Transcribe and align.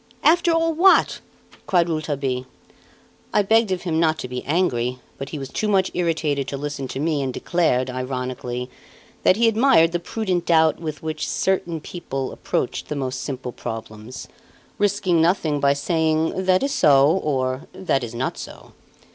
After 0.23 0.49
all 0.51 0.73
what?" 0.73 1.21
cried 1.67 1.87
Rouletabille. 1.87 2.47
I 3.35 3.43
begged 3.43 3.71
of 3.71 3.83
him 3.83 3.99
not 3.99 4.17
to 4.17 4.27
be 4.27 4.43
angry; 4.45 4.97
but 5.19 5.29
he 5.29 5.37
was 5.37 5.49
too 5.49 5.67
much 5.67 5.91
irritated 5.93 6.47
to 6.47 6.57
listen 6.57 6.87
to 6.87 6.99
me 6.99 7.21
and 7.21 7.31
declared, 7.31 7.87
ironically, 7.91 8.67
that 9.21 9.35
he 9.35 9.47
admired 9.47 9.91
the 9.91 9.99
prudent 9.99 10.47
doubt 10.47 10.79
with 10.79 11.03
which 11.03 11.29
certain 11.29 11.79
people 11.81 12.31
approached 12.31 12.89
the 12.89 12.95
most 12.95 13.21
simple 13.21 13.51
problems, 13.51 14.27
risking 14.79 15.21
nothing 15.21 15.59
by 15.59 15.73
saying 15.73 16.45
"that 16.45 16.63
is 16.63 16.71
so, 16.73 17.07
or 17.23 17.67
'that 17.73 18.03
is 18.03 18.15
not 18.15 18.39
so." 18.39 18.73